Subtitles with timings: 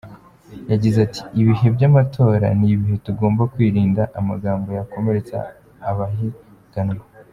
[0.71, 5.37] Yagize ati “Ibihe by’amatora ni ibihe tugomba kwirinda amagambo yakomeretsa
[5.89, 7.05] abahiganwa.